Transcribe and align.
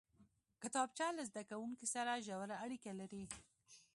کتابچه 0.63 1.05
له 1.17 1.23
زده 1.29 1.41
کوونکي 1.51 1.87
سره 1.95 2.23
ژوره 2.25 2.55
اړیکه 2.65 2.91
لري 2.99 3.23